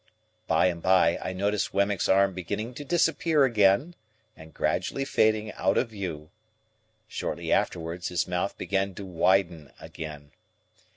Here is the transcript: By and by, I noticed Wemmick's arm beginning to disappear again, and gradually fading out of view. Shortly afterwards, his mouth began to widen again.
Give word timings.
By 0.47 0.65
and 0.65 0.81
by, 0.81 1.19
I 1.21 1.31
noticed 1.31 1.75
Wemmick's 1.75 2.09
arm 2.09 2.33
beginning 2.33 2.73
to 2.73 2.83
disappear 2.83 3.43
again, 3.43 3.93
and 4.35 4.51
gradually 4.51 5.05
fading 5.05 5.51
out 5.51 5.77
of 5.77 5.89
view. 5.89 6.31
Shortly 7.07 7.51
afterwards, 7.51 8.07
his 8.07 8.27
mouth 8.27 8.57
began 8.57 8.95
to 8.95 9.05
widen 9.05 9.71
again. 9.79 10.31